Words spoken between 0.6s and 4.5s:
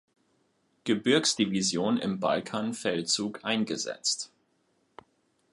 Gebirgs-Division im Balkanfeldzug eingesetzt.